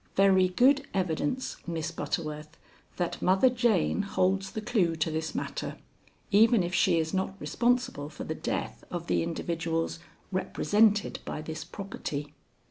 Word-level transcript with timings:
Very 0.15 0.49
good 0.49 0.87
evidence, 0.95 1.57
Miss 1.67 1.91
Butterworth, 1.91 2.57
that 2.97 3.21
Mother 3.21 3.51
Jane 3.51 4.01
holds 4.01 4.49
the 4.53 4.59
clue 4.61 4.95
to 4.95 5.11
this 5.11 5.35
matter, 5.35 5.77
even 6.31 6.63
if 6.63 6.73
she 6.73 6.97
is 6.97 7.13
not 7.13 7.39
responsible 7.39 8.09
for 8.09 8.23
the 8.23 8.33
death 8.33 8.83
of 8.89 9.05
the 9.05 9.21
individuals 9.21 9.99
represented 10.31 11.19
by 11.23 11.43
this 11.43 11.63
property." 11.63 12.33